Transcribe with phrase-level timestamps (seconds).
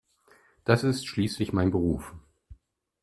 [0.63, 2.15] Das ist schließlich mein Beruf.